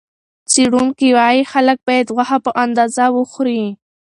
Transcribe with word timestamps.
څېړونکي 0.51 1.07
وايي، 1.17 1.41
خلک 1.51 1.77
باید 1.87 2.07
غوښه 2.15 2.37
په 2.45 2.51
اندازه 2.63 3.05
وخوري. 3.17 3.63